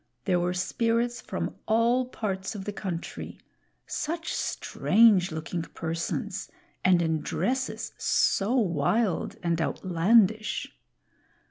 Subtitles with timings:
[0.25, 3.39] There were Spirits from all parts of the country;
[3.85, 6.49] such strange looking persons,
[6.83, 10.75] and in dresses so wild and outlandish!